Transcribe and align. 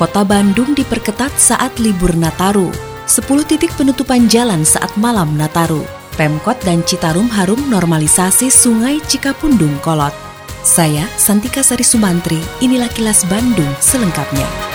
Kota 0.00 0.24
Bandung 0.24 0.72
diperketat 0.72 1.28
saat 1.36 1.76
libur 1.76 2.16
Nataru. 2.16 2.72
10 3.04 3.20
titik 3.44 3.68
penutupan 3.76 4.32
jalan 4.32 4.64
saat 4.64 4.88
malam 4.96 5.36
Nataru. 5.36 5.84
Pemkot 6.16 6.56
dan 6.64 6.80
Citarum 6.88 7.28
harum 7.28 7.60
normalisasi 7.68 8.48
Sungai 8.48 9.04
Cikapundung 9.04 9.76
Kolot. 9.84 10.16
Saya 10.64 11.04
Santika 11.20 11.60
Sari 11.60 11.84
Sumantri, 11.84 12.40
inilah 12.64 12.88
kilas 12.96 13.28
Bandung 13.28 13.68
selengkapnya. 13.76 14.69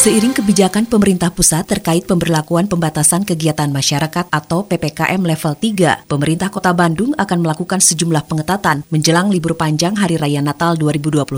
Seiring 0.00 0.32
kebijakan 0.32 0.88
pemerintah 0.88 1.28
pusat 1.28 1.68
terkait 1.68 2.08
pemberlakuan 2.08 2.64
pembatasan 2.64 3.20
kegiatan 3.20 3.68
masyarakat 3.68 4.32
atau 4.32 4.64
PPKM 4.64 5.20
level 5.20 5.52
3, 5.52 6.08
pemerintah 6.08 6.48
Kota 6.48 6.72
Bandung 6.72 7.12
akan 7.20 7.38
melakukan 7.44 7.84
sejumlah 7.84 8.24
pengetatan 8.24 8.80
menjelang 8.88 9.28
libur 9.28 9.60
panjang 9.60 9.92
Hari 9.92 10.16
Raya 10.16 10.40
Natal 10.40 10.80
2021 10.80 11.28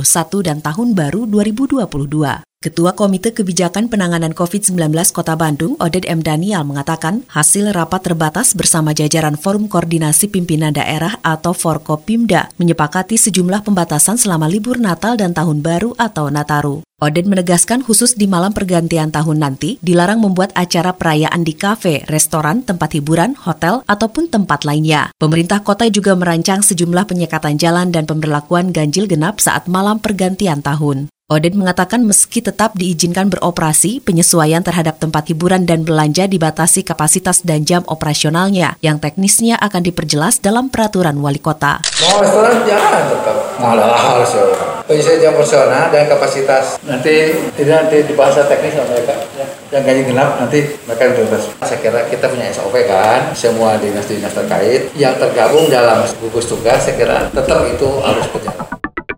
dan 0.47 0.63
Tahun 0.63 0.95
Baru 0.95 1.27
2022. 1.27 2.47
Ketua 2.63 2.95
Komite 2.95 3.35
Kebijakan 3.35 3.91
Penanganan 3.91 4.31
COVID-19 4.31 4.79
Kota 5.11 5.35
Bandung, 5.35 5.75
Oded 5.83 6.07
M. 6.07 6.23
Daniel, 6.23 6.63
mengatakan 6.63 7.27
hasil 7.35 7.75
rapat 7.75 8.07
terbatas 8.07 8.55
bersama 8.55 8.95
jajaran 8.95 9.35
Forum 9.35 9.67
Koordinasi 9.67 10.31
Pimpinan 10.31 10.71
Daerah 10.71 11.19
atau 11.27 11.51
Forkopimda 11.51 12.55
menyepakati 12.63 13.19
sejumlah 13.19 13.67
pembatasan 13.67 14.23
selama 14.23 14.47
libur 14.47 14.79
Natal 14.79 15.19
dan 15.19 15.35
Tahun 15.35 15.59
Baru 15.59 15.99
atau 15.99 16.31
Nataru. 16.31 16.87
Oded 17.03 17.27
menegaskan 17.27 17.83
khusus 17.83 18.15
di 18.15 18.31
malam 18.31 18.55
pergantian 18.55 19.11
tahun 19.11 19.43
nanti 19.43 19.75
dilarang 19.83 20.23
membuat 20.23 20.55
acara 20.55 20.95
perayaan 20.95 21.43
di 21.43 21.51
kafe, 21.51 22.07
restoran, 22.07 22.63
tempat 22.63 22.95
hiburan, 22.95 23.35
hotel, 23.43 23.83
ataupun 23.91 24.31
tempat 24.31 24.63
lainnya. 24.63 25.11
Pemerintah 25.19 25.67
kota 25.67 25.91
juga 25.91 26.15
merancang 26.15 26.63
sejumlah 26.63 27.11
penyekatan 27.11 27.59
jalan 27.59 27.91
dan 27.91 28.07
pemberlakuan 28.07 28.71
ganjil 28.71 29.11
genap 29.11 29.43
saat 29.43 29.67
malam 29.67 29.99
pergantian 29.99 30.63
tahun. 30.63 31.11
Oded 31.27 31.59
mengatakan 31.59 32.07
meski 32.07 32.39
tetap 32.39 32.79
diizinkan 32.79 33.35
beroperasi, 33.35 33.99
penyesuaian 34.07 34.63
terhadap 34.63 35.03
tempat 35.03 35.27
hiburan 35.27 35.67
dan 35.67 35.83
belanja 35.83 36.31
dibatasi 36.31 36.87
kapasitas 36.87 37.43
dan 37.43 37.67
jam 37.67 37.83
operasionalnya, 37.91 38.79
yang 38.79 39.03
teknisnya 39.03 39.59
akan 39.59 39.83
diperjelas 39.91 40.39
dalam 40.39 40.71
peraturan 40.71 41.19
wali 41.19 41.43
kota. 41.43 41.83
Mau 41.83 42.23
restoran 42.23 42.63
jangan 42.63 43.11
tetap, 43.11 43.37
malah 43.59 43.91
harus. 43.91 44.72
Penyesuaian 44.83 45.21
jam 45.23 45.33
operasional 45.35 45.95
dan 45.95 46.05
kapasitas 46.11 46.77
nanti 46.83 47.35
tidak 47.55 47.87
nanti 47.87 48.03
dibahas 48.07 48.43
teknis 48.47 48.75
sama 48.75 48.91
mereka. 48.93 49.15
Ya. 49.39 49.47
Yang 49.73 49.83
ganjil 49.87 50.05
genap 50.11 50.31
nanti 50.43 50.59
mereka 50.85 51.03
bebas. 51.15 51.43
Saya 51.63 51.79
kira 51.79 52.01
kita 52.11 52.27
punya 52.29 52.51
SOP 52.51 52.75
kan, 52.85 53.31
semua 53.33 53.79
dinas-dinas 53.79 54.35
terkait 54.35 54.91
yang 54.99 55.15
tergabung 55.17 55.71
dalam 55.71 56.03
gugus 56.19 56.51
tugas, 56.51 56.83
saya 56.83 56.95
kira 56.99 57.19
tetap 57.31 57.63
itu 57.67 57.89
harus 58.03 58.27
berjalan. 58.31 58.62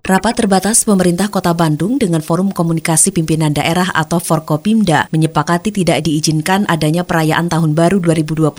Rapat 0.05 0.37
terbatas 0.37 0.85
pemerintah 0.85 1.33
Kota 1.33 1.57
Bandung 1.57 1.97
dengan 1.97 2.21
Forum 2.21 2.53
Komunikasi 2.53 3.09
Pimpinan 3.09 3.57
Daerah 3.57 3.89
atau 3.89 4.21
Forkopimda 4.21 5.09
menyepakati 5.09 5.73
tidak 5.73 6.05
diizinkan 6.05 6.69
adanya 6.69 7.09
perayaan 7.09 7.49
Tahun 7.49 7.73
Baru 7.73 8.05
2022 8.05 8.53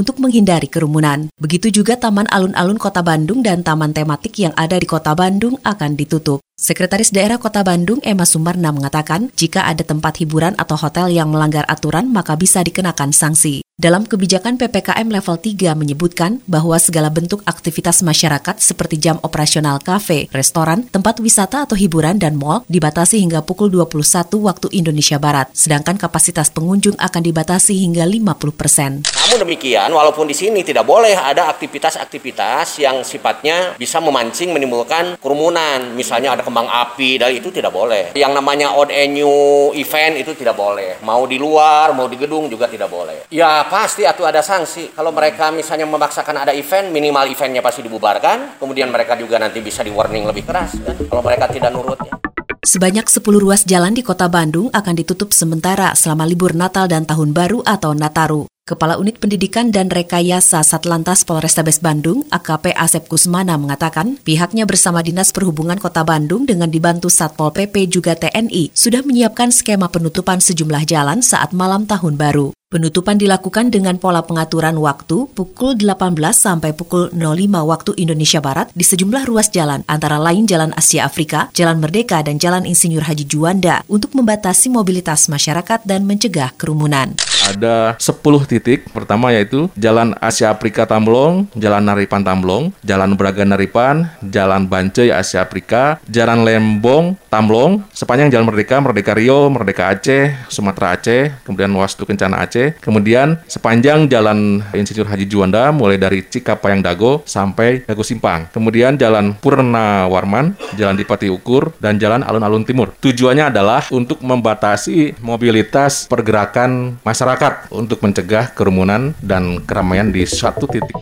untuk 0.00 0.16
menghindari 0.16 0.64
kerumunan. 0.64 1.28
Begitu 1.36 1.68
juga 1.68 2.00
Taman 2.00 2.24
Alun-Alun 2.32 2.80
Kota 2.80 3.04
Bandung 3.04 3.44
dan 3.44 3.60
taman 3.60 3.92
tematik 3.92 4.32
yang 4.40 4.56
ada 4.56 4.80
di 4.80 4.88
Kota 4.88 5.12
Bandung 5.12 5.60
akan 5.60 5.92
ditutup. 5.92 6.40
Sekretaris 6.58 7.14
Daerah 7.14 7.38
Kota 7.38 7.62
Bandung 7.62 8.02
Emma 8.02 8.26
Sumarna 8.26 8.74
mengatakan, 8.74 9.30
jika 9.38 9.62
ada 9.70 9.86
tempat 9.86 10.18
hiburan 10.18 10.58
atau 10.58 10.74
hotel 10.74 11.06
yang 11.06 11.30
melanggar 11.30 11.62
aturan 11.70 12.10
maka 12.10 12.34
bisa 12.34 12.66
dikenakan 12.66 13.14
sanksi. 13.14 13.62
Dalam 13.78 14.10
kebijakan 14.10 14.58
PPKM 14.58 15.06
level 15.06 15.38
3 15.38 15.78
menyebutkan 15.78 16.42
bahwa 16.50 16.74
segala 16.82 17.14
bentuk 17.14 17.46
aktivitas 17.46 18.02
masyarakat 18.02 18.58
seperti 18.58 18.98
jam 18.98 19.22
operasional 19.22 19.78
kafe, 19.78 20.26
restoran, 20.34 20.82
tempat 20.90 21.22
wisata 21.22 21.62
atau 21.62 21.78
hiburan 21.78 22.18
dan 22.18 22.34
mal 22.34 22.66
dibatasi 22.66 23.22
hingga 23.22 23.38
pukul 23.46 23.70
21 23.70 24.02
waktu 24.42 24.66
Indonesia 24.74 25.22
Barat, 25.22 25.54
sedangkan 25.54 25.94
kapasitas 25.94 26.50
pengunjung 26.50 26.98
akan 26.98 27.22
dibatasi 27.22 27.78
hingga 27.78 28.02
50 28.02 28.50
persen. 28.50 29.06
Namun 29.06 29.46
demikian, 29.46 29.94
walaupun 29.94 30.26
di 30.26 30.34
sini 30.34 30.66
tidak 30.66 30.82
boleh 30.82 31.14
ada 31.14 31.46
aktivitas-aktivitas 31.46 32.82
yang 32.82 33.06
sifatnya 33.06 33.78
bisa 33.78 34.02
memancing 34.02 34.50
menimbulkan 34.50 35.14
kerumunan, 35.22 35.94
misalnya 35.94 36.34
ada 36.34 36.42
kembang 36.48 36.64
api 36.64 37.20
dan 37.20 37.28
itu 37.36 37.52
tidak 37.52 37.70
boleh. 37.70 38.16
Yang 38.16 38.32
namanya 38.32 38.72
odd 38.72 38.88
new 39.12 39.68
event 39.76 40.16
itu 40.16 40.32
tidak 40.32 40.56
boleh. 40.56 40.96
Mau 41.04 41.28
di 41.28 41.36
luar, 41.36 41.92
mau 41.92 42.08
di 42.08 42.16
gedung 42.16 42.48
juga 42.48 42.64
tidak 42.64 42.88
boleh. 42.88 43.28
Ya 43.28 43.68
pasti 43.68 44.08
atau 44.08 44.24
ada 44.24 44.40
sanksi. 44.40 44.96
Kalau 44.96 45.12
mereka 45.12 45.52
misalnya 45.52 45.84
memaksakan 45.84 46.48
ada 46.48 46.56
event, 46.56 46.88
minimal 46.88 47.28
eventnya 47.28 47.60
pasti 47.60 47.84
dibubarkan. 47.84 48.56
Kemudian 48.56 48.88
mereka 48.88 49.12
juga 49.20 49.36
nanti 49.36 49.60
bisa 49.60 49.84
di 49.84 49.92
warning 49.92 50.24
lebih 50.24 50.48
keras 50.48 50.80
kan. 50.80 50.96
Kalau 50.96 51.20
mereka 51.20 51.52
tidak 51.52 51.68
nurut 51.76 52.00
ya. 52.00 52.16
Sebanyak 52.58 53.08
10 53.08 53.24
ruas 53.38 53.62
jalan 53.64 53.96
di 53.96 54.04
kota 54.04 54.28
Bandung 54.28 54.68
akan 54.74 54.94
ditutup 54.98 55.32
sementara 55.32 55.96
selama 55.96 56.28
libur 56.28 56.52
Natal 56.52 56.84
dan 56.90 57.08
Tahun 57.08 57.30
Baru 57.32 57.64
atau 57.64 57.96
Nataru. 57.96 58.44
Kepala 58.68 59.00
Unit 59.00 59.16
Pendidikan 59.16 59.72
dan 59.72 59.88
Rekayasa 59.88 60.60
Satlantas 60.60 61.24
Polrestabes 61.24 61.80
Bandung, 61.80 62.28
AKP 62.28 62.76
Asep 62.76 63.08
Kusmana 63.08 63.56
mengatakan, 63.56 64.20
pihaknya 64.20 64.68
bersama 64.68 65.00
Dinas 65.00 65.32
Perhubungan 65.32 65.80
Kota 65.80 66.04
Bandung 66.04 66.44
dengan 66.44 66.68
dibantu 66.68 67.08
Satpol 67.08 67.48
PP 67.56 67.88
juga 67.88 68.12
TNI 68.12 68.68
sudah 68.76 69.00
menyiapkan 69.00 69.48
skema 69.56 69.88
penutupan 69.88 70.44
sejumlah 70.44 70.84
jalan 70.84 71.24
saat 71.24 71.56
malam 71.56 71.88
tahun 71.88 72.20
baru. 72.20 72.52
Penutupan 72.68 73.16
dilakukan 73.16 73.72
dengan 73.72 73.96
pola 73.96 74.20
pengaturan 74.20 74.76
waktu 74.76 75.24
pukul 75.32 75.72
18 75.80 76.20
sampai 76.36 76.76
pukul 76.76 77.08
05 77.16 77.64
waktu 77.64 77.96
Indonesia 77.96 78.44
Barat 78.44 78.68
di 78.76 78.84
sejumlah 78.84 79.24
ruas 79.24 79.48
jalan, 79.48 79.80
antara 79.88 80.20
lain 80.20 80.44
Jalan 80.44 80.76
Asia 80.76 81.08
Afrika, 81.08 81.48
Jalan 81.56 81.80
Merdeka, 81.80 82.20
dan 82.20 82.36
Jalan 82.36 82.68
Insinyur 82.68 83.08
Haji 83.08 83.24
Juanda 83.24 83.88
untuk 83.88 84.12
membatasi 84.12 84.68
mobilitas 84.68 85.32
masyarakat 85.32 85.80
dan 85.88 86.04
mencegah 86.04 86.52
kerumunan. 86.60 87.16
Ada 87.48 87.96
10 87.96 88.20
titik. 88.58 88.90
Pertama 88.90 89.30
yaitu 89.30 89.70
Jalan 89.78 90.18
Asia 90.18 90.50
Afrika 90.50 90.84
Tamblong, 90.84 91.46
Jalan 91.54 91.86
Naripan 91.86 92.26
Tamblong, 92.26 92.74
Jalan 92.82 93.14
Braga 93.14 93.46
Naripan, 93.46 94.10
Jalan 94.20 94.66
Bancai 94.66 95.14
Asia 95.14 95.46
Afrika, 95.46 96.02
Jalan 96.10 96.42
Lembong 96.42 97.14
Tamblong, 97.30 97.86
sepanjang 97.94 98.34
Jalan 98.34 98.50
Merdeka, 98.50 98.82
Merdeka 98.82 99.12
Rio, 99.14 99.46
Merdeka 99.48 99.94
Aceh, 99.94 100.34
Sumatera 100.50 100.98
Aceh, 100.98 101.30
kemudian 101.46 101.70
Wastu 101.78 102.02
Kencana 102.04 102.42
Aceh. 102.42 102.74
Kemudian 102.82 103.38
sepanjang 103.46 104.10
Jalan 104.10 104.64
Insinyur 104.74 105.06
Haji 105.06 105.28
Juanda 105.30 105.70
mulai 105.70 106.00
dari 106.00 106.24
Cikapayang 106.24 106.82
Dago 106.82 107.22
sampai 107.28 107.84
Dago 107.84 108.02
Simpang. 108.02 108.50
Kemudian 108.50 108.96
Jalan 108.98 109.36
Purna 109.38 110.10
Warman, 110.10 110.56
Jalan 110.74 110.96
Dipati 110.98 111.28
Ukur, 111.28 111.76
dan 111.78 112.00
Jalan 112.00 112.24
Alun-Alun 112.24 112.64
Timur. 112.64 112.96
Tujuannya 112.98 113.52
adalah 113.52 113.84
untuk 113.92 114.24
membatasi 114.24 115.20
mobilitas 115.20 116.08
pergerakan 116.08 116.96
masyarakat 117.04 117.68
untuk 117.68 118.00
mencegah 118.00 118.47
kerumunan 118.52 119.16
dan 119.24 119.64
keramaian 119.64 120.12
di 120.12 120.24
suatu 120.24 120.68
titik. 120.68 120.96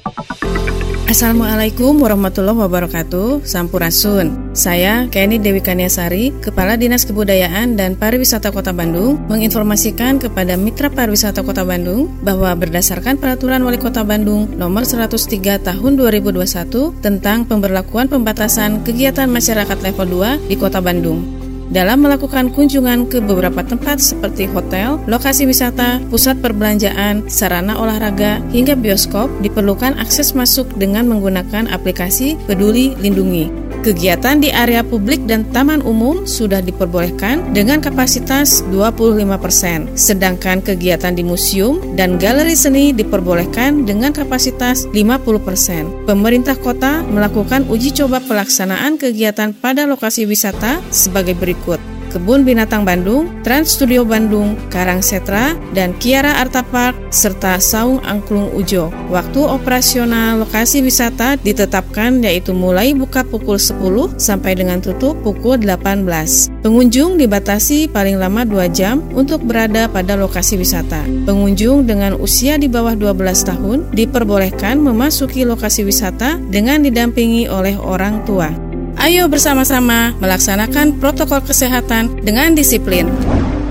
Assalamualaikum 1.07 2.03
warahmatullahi 2.03 2.67
wabarakatuh. 2.67 3.47
Sampurasun. 3.47 4.51
Saya 4.59 5.07
Kenny 5.07 5.39
Dewi 5.39 5.63
Kaniasari 5.63 6.35
Kepala 6.43 6.75
Dinas 6.75 7.07
Kebudayaan 7.07 7.79
dan 7.79 7.95
Pariwisata 7.95 8.51
Kota 8.51 8.75
Bandung 8.75 9.23
Menginformasikan 9.31 10.19
kepada 10.19 10.59
Mitra 10.59 10.91
Pariwisata 10.91 11.47
Kota 11.47 11.63
Bandung 11.63 12.11
Bahwa 12.27 12.57
berdasarkan 12.59 13.23
Peraturan 13.23 13.63
Wali 13.63 13.79
Kota 13.79 14.03
Bandung 14.03 14.51
Nomor 14.59 14.83
103 14.83 15.63
Tahun 15.63 15.93
2021 15.95 16.99
Tentang 16.99 17.47
pemberlakuan 17.47 18.11
pembatasan 18.11 18.83
kegiatan 18.83 19.31
masyarakat 19.31 19.79
level 19.87 20.09
2 20.43 20.51
di 20.51 20.57
Kota 20.59 20.83
Bandung 20.83 21.46
dalam 21.75 22.07
melakukan 22.07 22.55
kunjungan 22.55 23.11
ke 23.11 23.19
beberapa 23.19 23.63
tempat 23.67 23.99
seperti 23.99 24.47
hotel, 24.47 25.03
lokasi 25.11 25.51
wisata, 25.51 25.99
pusat 26.09 26.39
perbelanjaan, 26.39 27.27
sarana 27.27 27.75
olahraga, 27.77 28.39
hingga 28.55 28.79
bioskop, 28.79 29.27
diperlukan 29.43 29.99
akses 29.99 30.33
masuk 30.33 30.71
dengan 30.79 31.11
menggunakan 31.11 31.67
aplikasi 31.71 32.39
Peduli 32.47 32.95
Lindungi. 33.03 33.66
Kegiatan 33.87 34.43
di 34.43 34.51
area 34.51 34.83
publik 34.83 35.31
dan 35.31 35.47
taman 35.55 35.79
umum 35.79 36.27
sudah 36.27 36.59
diperbolehkan 36.59 37.55
dengan 37.55 37.79
kapasitas 37.79 38.67
25%, 38.75 39.95
sedangkan 39.95 40.59
kegiatan 40.59 41.15
di 41.15 41.23
museum 41.23 41.79
dan 41.95 42.19
galeri 42.19 42.59
seni 42.59 42.91
diperbolehkan 42.91 43.87
dengan 43.87 44.11
kapasitas 44.11 44.91
50%. 44.91 46.03
Pemerintah 46.03 46.59
kota 46.59 47.07
melakukan 47.07 47.63
uji 47.71 47.95
coba 47.95 48.19
pelaksanaan 48.27 48.99
kegiatan 48.99 49.55
pada 49.55 49.87
lokasi 49.87 50.27
wisata 50.27 50.83
sebagai 50.91 51.39
berikut. 51.39 51.96
Kebun 52.17 52.49
Binatang 52.49 52.89
Bandung, 52.89 53.29
Trans 53.45 53.77
Studio 53.77 54.01
Bandung, 54.01 54.57
Karang 54.73 55.05
Setra, 55.05 55.53
dan 55.77 55.93
Kiara 56.01 56.41
Arta 56.41 56.65
Park, 56.65 57.13
serta 57.13 57.61
Saung 57.61 58.01
Angklung 58.01 58.57
Ujo. 58.57 58.89
Waktu 59.13 59.37
operasional 59.45 60.41
lokasi 60.41 60.81
wisata 60.81 61.37
ditetapkan 61.37 62.25
yaitu 62.25 62.57
mulai 62.57 62.97
buka 62.97 63.21
pukul 63.21 63.61
10 63.61 64.17
sampai 64.17 64.57
dengan 64.57 64.81
tutup 64.81 65.21
pukul 65.21 65.61
18. 65.61 66.65
Pengunjung 66.65 67.21
dibatasi 67.21 67.93
paling 67.93 68.17
lama 68.17 68.49
2 68.49 68.65
jam 68.73 69.05
untuk 69.13 69.45
berada 69.45 69.85
pada 69.85 70.17
lokasi 70.17 70.57
wisata. 70.57 71.05
Pengunjung 71.29 71.85
dengan 71.85 72.17
usia 72.17 72.57
di 72.57 72.65
bawah 72.65 72.97
12 72.97 73.45
tahun 73.45 73.93
diperbolehkan 73.93 74.81
memasuki 74.81 75.45
lokasi 75.45 75.85
wisata 75.85 76.41
dengan 76.49 76.81
didampingi 76.81 77.45
oleh 77.53 77.77
orang 77.77 78.25
tua. 78.25 78.66
Ayo 78.97 79.29
bersama-sama 79.29 80.17
melaksanakan 80.19 80.97
protokol 80.97 81.45
kesehatan 81.45 82.17
dengan 82.25 82.57
disiplin. 82.57 83.07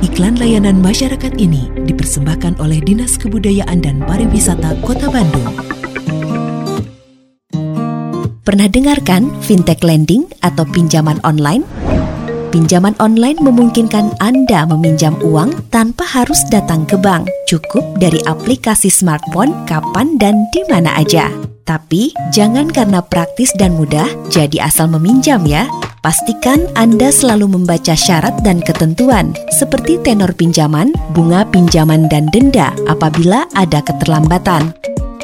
Iklan 0.06 0.38
layanan 0.38 0.78
masyarakat 0.80 1.42
ini 1.42 1.66
dipersembahkan 1.90 2.62
oleh 2.62 2.78
Dinas 2.86 3.18
Kebudayaan 3.18 3.82
dan 3.82 4.06
Pariwisata 4.06 4.78
Kota 4.86 5.10
Bandung. 5.10 5.50
Pernah 8.46 8.70
dengarkan 8.70 9.34
fintech 9.42 9.82
lending 9.82 10.30
atau 10.46 10.62
pinjaman 10.70 11.18
online? 11.26 11.66
Pinjaman 12.54 12.96
online 13.04 13.36
memungkinkan 13.42 14.16
Anda 14.24 14.64
meminjam 14.64 15.20
uang 15.20 15.68
tanpa 15.74 16.08
harus 16.08 16.40
datang 16.48 16.88
ke 16.88 16.96
bank. 16.96 17.28
Cukup 17.52 17.84
dari 18.00 18.22
aplikasi 18.24 18.88
smartphone 18.88 19.52
kapan 19.68 20.16
dan 20.16 20.48
di 20.56 20.64
mana 20.72 20.96
aja. 20.96 21.45
Tapi 21.66 22.14
jangan 22.30 22.70
karena 22.70 23.02
praktis 23.02 23.50
dan 23.58 23.74
mudah 23.74 24.06
jadi 24.30 24.70
asal 24.70 24.86
meminjam 24.86 25.42
ya. 25.50 25.66
Pastikan 26.06 26.70
Anda 26.78 27.10
selalu 27.10 27.58
membaca 27.58 27.98
syarat 27.98 28.38
dan 28.46 28.62
ketentuan 28.62 29.34
seperti 29.50 29.98
tenor 30.06 30.30
pinjaman, 30.38 30.94
bunga 31.18 31.42
pinjaman 31.50 32.06
dan 32.06 32.30
denda 32.30 32.70
apabila 32.86 33.50
ada 33.58 33.82
keterlambatan. 33.82 34.70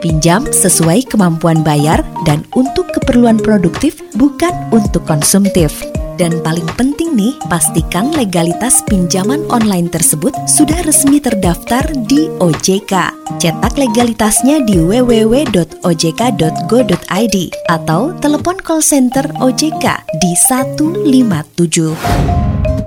Pinjam 0.01 0.49
sesuai 0.49 1.05
kemampuan 1.13 1.61
bayar 1.61 2.01
dan 2.25 2.41
untuk 2.57 2.89
keperluan 2.89 3.37
produktif 3.37 4.01
bukan 4.17 4.49
untuk 4.73 5.05
konsumtif. 5.05 5.85
Dan 6.21 6.37
paling 6.45 6.69
penting 6.77 7.17
nih, 7.17 7.33
pastikan 7.49 8.13
legalitas 8.13 8.85
pinjaman 8.85 9.41
online 9.49 9.89
tersebut 9.89 10.29
sudah 10.45 10.85
resmi 10.85 11.17
terdaftar 11.17 11.81
di 12.05 12.29
OJK. 12.37 12.93
Cetak 13.41 13.73
legalitasnya 13.73 14.61
di 14.61 14.77
www.ojk.go.id 14.77 17.37
atau 17.73 18.13
telepon 18.21 18.57
call 18.61 18.85
center 18.85 19.25
OJK 19.41 20.05
di 20.21 20.37
157. 20.45 21.89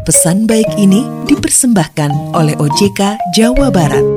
Pesan 0.07 0.47
baik 0.47 0.71
ini 0.79 1.03
dipersembahkan 1.27 2.39
oleh 2.39 2.55
OJK 2.55 3.19
Jawa 3.35 3.67
Barat. 3.75 4.13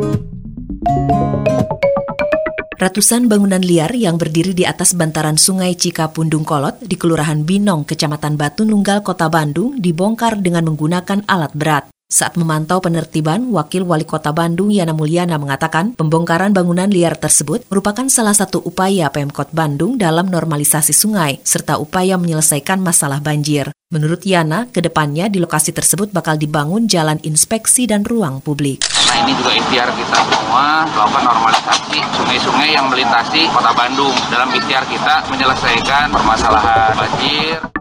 Ratusan 2.88 3.28
bangunan 3.28 3.60
liar 3.60 3.92
yang 4.00 4.16
berdiri 4.16 4.56
di 4.56 4.64
atas 4.64 4.96
bantaran 4.96 5.36
sungai 5.36 5.76
Cikapundung 5.76 6.48
Kolot 6.48 6.80
di 6.80 6.96
Kelurahan 6.96 7.44
Binong, 7.44 7.84
Kecamatan 7.84 8.40
Batu 8.40 8.64
Nunggal, 8.64 9.04
Kota 9.04 9.28
Bandung 9.28 9.76
dibongkar 9.76 10.40
dengan 10.40 10.72
menggunakan 10.72 11.20
alat 11.28 11.52
berat. 11.52 11.92
Saat 12.08 12.40
memantau 12.40 12.80
penertiban, 12.80 13.52
Wakil 13.52 13.84
Wali 13.84 14.08
Kota 14.08 14.32
Bandung 14.32 14.72
Yana 14.72 14.96
Mulyana 14.96 15.36
mengatakan 15.36 15.92
pembongkaran 15.92 16.56
bangunan 16.56 16.88
liar 16.88 17.20
tersebut 17.20 17.68
merupakan 17.68 18.08
salah 18.08 18.32
satu 18.32 18.64
upaya 18.64 19.12
Pemkot 19.12 19.52
Bandung 19.52 20.00
dalam 20.00 20.32
normalisasi 20.32 20.96
sungai 20.96 21.44
serta 21.44 21.76
upaya 21.76 22.16
menyelesaikan 22.16 22.80
masalah 22.80 23.20
banjir. 23.20 23.76
Menurut 23.92 24.24
Yana, 24.24 24.72
ke 24.72 24.80
depannya 24.80 25.28
di 25.28 25.44
lokasi 25.44 25.76
tersebut 25.76 26.16
bakal 26.16 26.40
dibangun 26.40 26.88
jalan 26.88 27.20
inspeksi 27.28 27.92
dan 27.92 28.08
ruang 28.08 28.40
publik. 28.40 28.88
Nah 28.88 29.28
ini 29.28 29.36
juga 29.36 29.52
ikhtiar 29.60 29.92
kita 29.92 30.20
semua 30.32 30.88
melakukan 30.88 31.24
normalisasi 31.28 32.00
sungai-sungai 32.24 32.70
yang 32.72 32.88
melintasi 32.88 33.52
kota 33.52 33.76
Bandung 33.76 34.16
dalam 34.32 34.48
ikhtiar 34.56 34.88
kita 34.88 35.28
menyelesaikan 35.28 36.16
permasalahan 36.16 36.96
banjir. 36.96 37.77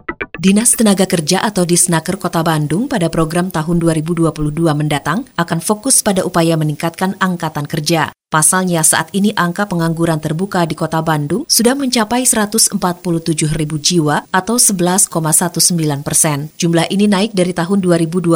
Dinas 0.47 0.79
Tenaga 0.79 1.03
Kerja 1.03 1.43
atau 1.43 1.67
Disnaker 1.67 2.15
Kota 2.15 2.39
Bandung 2.39 2.87
pada 2.87 3.11
program 3.11 3.51
tahun 3.51 3.83
2022 3.83 4.31
mendatang 4.79 5.27
akan 5.35 5.59
fokus 5.59 5.99
pada 5.99 6.23
upaya 6.23 6.55
meningkatkan 6.55 7.19
angkatan 7.19 7.67
kerja. 7.67 8.15
Pasalnya 8.27 8.83
saat 8.83 9.07
ini 9.15 9.31
angka 9.39 9.71
pengangguran 9.71 10.19
terbuka 10.19 10.67
di 10.67 10.75
kota 10.75 10.99
Bandung 10.99 11.47
sudah 11.47 11.79
mencapai 11.79 12.27
147 12.27 12.75
ribu 13.55 13.79
jiwa 13.79 14.27
atau 14.35 14.59
11,19 14.59 16.03
persen. 16.03 16.51
Jumlah 16.59 16.91
ini 16.91 17.07
naik 17.07 17.31
dari 17.31 17.55
tahun 17.55 17.79
2020 17.79 18.35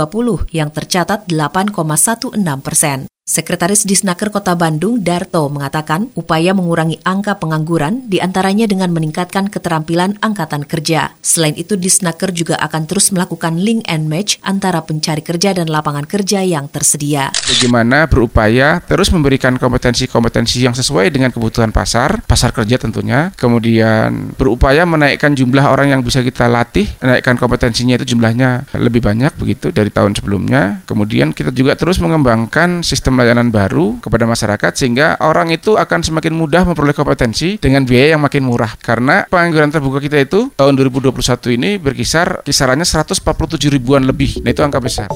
yang 0.56 0.72
tercatat 0.72 1.28
8,16 1.28 2.40
persen. 2.64 3.12
Sekretaris 3.22 3.88
Disnaker 3.88 4.28
Kota 4.28 4.58
Bandung, 4.60 5.00
Darto, 5.00 5.48
mengatakan 5.48 6.12
upaya 6.20 6.52
mengurangi 6.52 7.00
angka 7.08 7.40
pengangguran 7.40 8.04
di 8.12 8.20
antaranya 8.20 8.68
dengan 8.68 8.92
meningkatkan 8.92 9.48
keterampilan 9.48 10.20
angkatan 10.20 10.68
kerja. 10.68 11.16
Selain 11.24 11.56
itu, 11.56 11.80
Disnaker 11.80 12.36
juga 12.36 12.60
akan 12.60 12.92
terus 12.92 13.14
melakukan 13.16 13.56
link 13.56 13.88
and 13.88 14.12
match 14.12 14.36
antara 14.44 14.84
pencari 14.84 15.24
kerja 15.24 15.56
dan 15.56 15.72
lapangan 15.72 16.10
kerja 16.10 16.44
yang 16.44 16.68
tersedia. 16.68 17.32
Bagaimana 17.46 18.04
berupaya 18.04 18.84
terus 18.84 19.14
memberikan 19.14 19.56
kompetensi-kompetensi 19.82 20.62
yang 20.62 20.78
sesuai 20.78 21.10
dengan 21.10 21.34
kebutuhan 21.34 21.74
pasar, 21.74 22.22
pasar 22.30 22.54
kerja 22.54 22.78
tentunya, 22.78 23.34
kemudian 23.34 24.30
berupaya 24.38 24.86
menaikkan 24.86 25.34
jumlah 25.34 25.66
orang 25.66 25.90
yang 25.90 26.06
bisa 26.06 26.22
kita 26.22 26.46
latih, 26.46 26.86
menaikkan 27.02 27.34
kompetensinya 27.34 27.98
itu 27.98 28.14
jumlahnya 28.14 28.70
lebih 28.78 29.02
banyak 29.02 29.34
begitu 29.42 29.74
dari 29.74 29.90
tahun 29.90 30.14
sebelumnya. 30.14 30.86
Kemudian 30.86 31.34
kita 31.34 31.50
juga 31.50 31.74
terus 31.74 31.98
mengembangkan 31.98 32.86
sistem 32.86 33.18
layanan 33.18 33.50
baru 33.50 33.98
kepada 33.98 34.30
masyarakat 34.30 34.78
sehingga 34.78 35.18
orang 35.18 35.50
itu 35.50 35.74
akan 35.82 36.06
semakin 36.06 36.38
mudah 36.38 36.62
memperoleh 36.62 36.94
kompetensi 36.94 37.58
dengan 37.58 37.82
biaya 37.82 38.14
yang 38.14 38.22
makin 38.22 38.46
murah. 38.46 38.78
Karena 38.78 39.26
pengangguran 39.26 39.74
terbuka 39.74 39.98
kita 39.98 40.22
itu 40.22 40.54
tahun 40.54 40.78
2021 40.78 41.58
ini 41.58 41.82
berkisar 41.82 42.46
kisarannya 42.46 42.86
147 42.86 43.26
ribuan 43.74 44.06
lebih. 44.06 44.46
Nah 44.46 44.54
itu 44.54 44.62
angka 44.62 44.78
besar. 44.78 45.10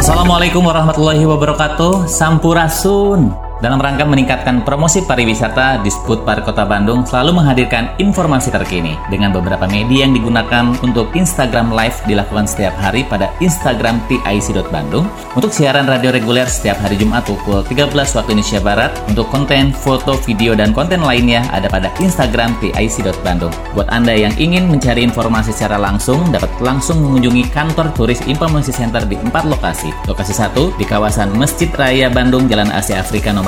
Assalamualaikum 0.00 0.64
warahmatullahi 0.64 1.28
wabarakatuh. 1.28 2.08
Sampurasun 2.08 3.47
dalam 3.58 3.82
rangka 3.82 4.06
meningkatkan 4.06 4.62
promosi 4.62 5.02
pariwisata, 5.02 5.82
Disput 5.82 6.22
Park 6.22 6.46
Kota 6.46 6.62
Bandung 6.62 7.02
selalu 7.02 7.42
menghadirkan 7.42 7.90
informasi 7.98 8.54
terkini 8.54 8.94
dengan 9.10 9.34
beberapa 9.34 9.66
media 9.66 10.06
yang 10.06 10.14
digunakan 10.14 10.78
untuk 10.78 11.10
Instagram 11.18 11.74
Live 11.74 11.98
dilakukan 12.06 12.46
setiap 12.46 12.78
hari 12.78 13.02
pada 13.02 13.34
Instagram 13.42 13.98
TIC.Bandung 14.06 15.10
untuk 15.34 15.50
siaran 15.50 15.90
radio 15.90 16.14
reguler 16.14 16.46
setiap 16.46 16.78
hari 16.78 16.94
Jumat 16.94 17.26
pukul 17.26 17.66
13 17.66 17.90
waktu 17.90 18.30
Indonesia 18.30 18.62
Barat 18.62 18.94
untuk 19.10 19.26
konten, 19.26 19.74
foto, 19.74 20.14
video, 20.22 20.54
dan 20.54 20.70
konten 20.70 21.02
lainnya 21.02 21.42
ada 21.50 21.66
pada 21.66 21.90
Instagram 21.98 22.54
TIC.Bandung. 22.62 23.50
Buat 23.74 23.90
Anda 23.90 24.14
yang 24.14 24.38
ingin 24.38 24.70
mencari 24.70 25.02
informasi 25.02 25.50
secara 25.50 25.82
langsung, 25.82 26.22
dapat 26.30 26.50
langsung 26.62 27.02
mengunjungi 27.02 27.50
kantor 27.50 27.90
turis 27.98 28.22
Informasi 28.30 28.70
Center 28.70 29.02
di 29.02 29.18
empat 29.18 29.50
lokasi. 29.50 29.90
Lokasi 30.06 30.30
satu 30.30 30.70
di 30.78 30.86
kawasan 30.86 31.34
Masjid 31.34 31.66
Raya 31.74 32.06
Bandung, 32.06 32.46
Jalan 32.46 32.70
Asia 32.70 33.02
Afrika 33.02 33.34
nomor 33.34 33.47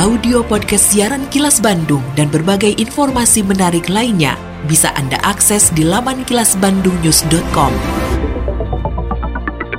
audio 0.00 0.40
podcast 0.40 0.96
siaran 0.96 1.28
Kilas 1.28 1.60
Bandung 1.60 2.00
dan 2.16 2.32
berbagai 2.32 2.72
informasi 2.80 3.44
menarik 3.44 3.92
lainnya 3.92 4.32
bisa 4.64 4.96
Anda 4.96 5.20
akses 5.20 5.68
di 5.76 5.84
laman 5.84 6.24
kilasbandungnews.com. 6.24 7.72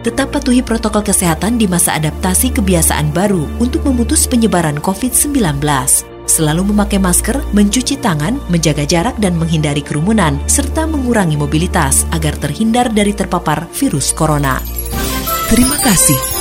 Tetap 0.05 0.29
patuhi 0.29 0.61
protokol 0.61 1.01
kesehatan 1.01 1.57
di 1.57 1.65
masa 1.65 1.97
adaptasi 1.97 2.53
kebiasaan 2.53 3.09
baru 3.09 3.49
untuk 3.57 3.81
memutus 3.81 4.29
penyebaran 4.29 4.77
COVID-19. 4.77 5.57
selalu 6.29 6.69
memakai 6.71 7.01
masker, 7.01 7.41
mencuci 7.51 7.99
tangan, 7.99 8.37
menjaga 8.47 8.87
jarak 8.87 9.17
dan 9.19 9.35
menghindari 9.35 9.83
kerumunan, 9.83 10.37
serta 10.47 10.87
mengurangi 10.87 11.35
mobilitas 11.35 12.07
agar 12.13 12.37
terhindar 12.39 12.87
dari 12.93 13.11
terpapar 13.11 13.67
virus 13.75 14.15
corona. 14.15 14.61
Terima 15.51 15.75
kasih 15.83 16.40